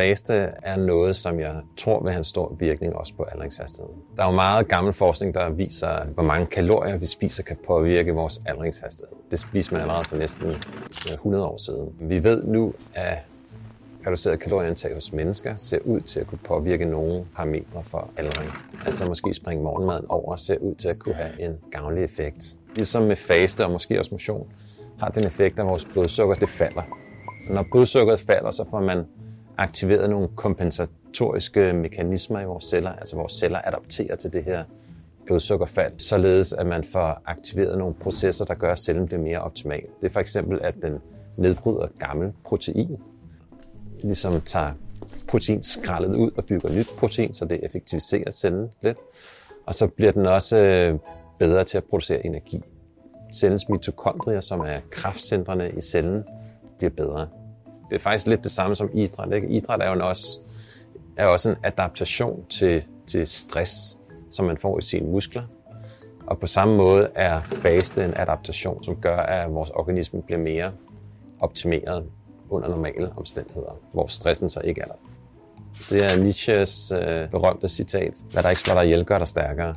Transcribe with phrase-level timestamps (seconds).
[0.00, 3.96] faste er noget, som jeg tror vil have en stor virkning også på aldringshastigheden.
[4.16, 8.12] Der er jo meget gammel forskning, der viser, hvor mange kalorier vi spiser kan påvirke
[8.12, 9.16] vores aldringshastighed.
[9.30, 10.54] Det spiser man allerede for næsten
[11.12, 11.94] 100 år siden.
[12.00, 13.18] Vi ved nu, at
[14.06, 18.50] reduceret kalorieindtag hos mennesker ser ud til at kunne påvirke nogle parametre for aldring.
[18.86, 22.56] Altså måske springe morgenmaden over ser ud til at kunne have en gavnlig effekt.
[22.74, 24.46] Ligesom med faste og måske også motion,
[24.98, 26.82] har den effekt, at vores blodsukker det falder.
[27.50, 29.04] Når blodsukkeret falder, så får man
[29.60, 34.64] aktiveret nogle kompensatoriske mekanismer i vores celler, altså vores celler adapterer til det her
[35.26, 39.82] blodsukkerfald, således at man får aktiveret nogle processer, der gør, at cellen bliver mere optimal.
[40.00, 40.98] Det er for eksempel, at den
[41.36, 42.96] nedbryder gammel protein,
[44.02, 44.72] ligesom tager
[45.28, 48.98] protein skrællet ud og bygger nyt protein, så det effektiviserer cellen lidt.
[49.66, 50.98] Og så bliver den også øh,
[51.38, 52.62] bedre til at producere energi.
[53.34, 56.24] Cellens mitokondrier, som er kraftcentrene i cellen,
[56.78, 57.28] bliver bedre.
[57.90, 59.32] Det er faktisk lidt det samme som idræt.
[59.32, 59.48] Ikke?
[59.48, 60.40] Idræt er jo også,
[61.16, 63.98] er også en adaptation til, til stress,
[64.30, 65.42] som man får i sine muskler.
[66.26, 70.72] Og på samme måde er faste en adaptation, som gør, at vores organisme bliver mere
[71.40, 72.04] optimeret
[72.48, 74.94] under normale omstændigheder, hvor stressen så ikke er der.
[75.90, 79.74] Det er Nietzsches øh, berømte citat, hvad der ikke slår dig ihjel, gør dig stærkere.